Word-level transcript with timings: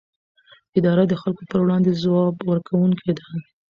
اداره 0.77 1.03
د 1.07 1.13
خلکو 1.21 1.43
پر 1.49 1.59
وړاندې 1.63 1.97
ځواب 2.03 2.35
ورکوونکې 2.49 3.11
ده. 3.17 3.25